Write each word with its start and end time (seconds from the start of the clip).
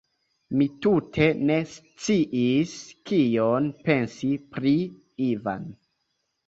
Mi 0.61 0.67
tute 0.85 1.27
ne 1.49 1.57
sciis, 1.73 2.75
kion 3.11 3.71
pensi 3.87 4.33
pri 4.57 4.77
Ivan. 5.31 5.75